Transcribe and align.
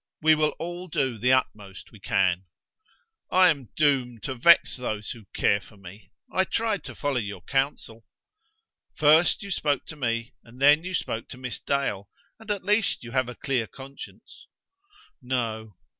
"We 0.19 0.33
will 0.33 0.55
all 0.57 0.87
do 0.87 1.19
the 1.19 1.31
utmost 1.33 1.91
we 1.91 1.99
can." 1.99 2.45
"I 3.31 3.51
am 3.51 3.69
doomed 3.75 4.23
to 4.23 4.33
vex 4.33 4.75
those 4.75 5.11
who 5.11 5.25
care 5.35 5.61
for 5.61 5.77
me. 5.77 6.11
I 6.33 6.43
tried 6.43 6.83
to 6.85 6.95
follow 6.95 7.19
your 7.19 7.43
counsel." 7.43 8.07
"First 8.95 9.43
you 9.43 9.51
spoke 9.51 9.85
to 9.85 9.95
me, 9.95 10.33
and 10.43 10.59
then 10.59 10.83
you 10.83 10.95
spoke 10.95 11.29
to 11.29 11.37
Miss 11.37 11.59
Dale; 11.59 12.09
and 12.39 12.49
at 12.49 12.63
least 12.63 13.03
you 13.03 13.11
have 13.11 13.29
a 13.29 13.35
clear 13.35 13.67
conscience." 13.67 14.47
"No." 15.21 15.77